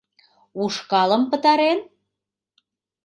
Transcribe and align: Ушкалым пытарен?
Ушкалым 0.63 1.23
пытарен? 1.31 1.79